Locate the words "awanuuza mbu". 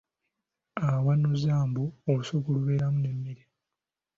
0.87-1.85